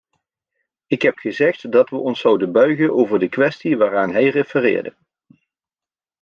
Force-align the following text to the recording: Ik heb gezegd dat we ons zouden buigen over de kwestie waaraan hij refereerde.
Ik 0.87 1.01
heb 1.01 1.17
gezegd 1.17 1.71
dat 1.71 1.89
we 1.89 1.95
ons 1.95 2.19
zouden 2.19 2.51
buigen 2.51 2.93
over 2.93 3.19
de 3.19 3.29
kwestie 3.29 3.77
waaraan 3.77 4.11
hij 4.11 4.29
refereerde. 4.29 4.95